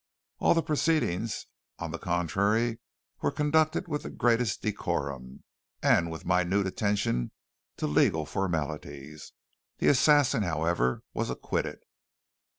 [0.39, 1.45] All the proceedings,
[1.77, 2.79] on the contrary,
[3.21, 5.43] were conducted with the greatest decorum,
[5.83, 7.29] and with minute attention
[7.77, 9.33] to legal formalities.
[9.77, 11.81] The assassin, however, was acquitted.